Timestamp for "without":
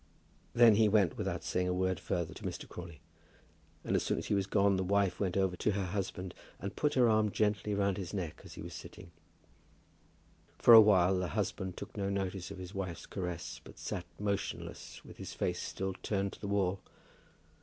1.15-1.43